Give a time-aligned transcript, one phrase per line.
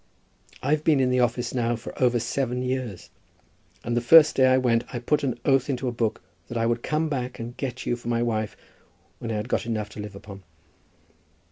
[0.63, 3.11] I've been in the office now for over seven years,
[3.83, 6.65] and the first day I went I put an oath into a book that I
[6.65, 8.57] would come back and get you for my wife
[9.19, 10.41] when I had got enough to live upon."